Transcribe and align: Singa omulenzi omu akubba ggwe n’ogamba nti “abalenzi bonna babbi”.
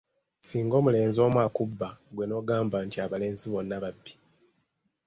Singa 0.47 0.73
omulenzi 0.79 1.19
omu 1.25 1.37
akubba 1.45 1.87
ggwe 2.09 2.25
n’ogamba 2.27 2.77
nti 2.85 2.97
“abalenzi 3.05 3.45
bonna 3.51 3.75
babbi”. 3.83 4.13